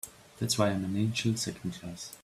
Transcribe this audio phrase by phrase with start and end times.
[0.39, 2.15] That's why I'm an angel Second Class.